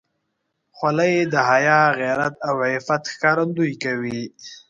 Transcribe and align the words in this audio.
خولۍ 0.77 1.13
د 1.33 1.35
حیا، 1.49 1.81
غیرت 1.99 2.35
او 2.49 2.55
عفت 2.71 3.03
ښکارندویي 3.13 3.75
کوي. 3.83 4.21